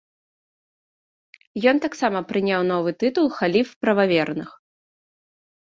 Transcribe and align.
Ён 1.73 1.81
таксама 1.85 2.19
прыняў 2.33 2.61
новы 2.73 2.91
тытул 3.05 3.25
халіф 3.39 3.69
прававерных. 3.87 4.49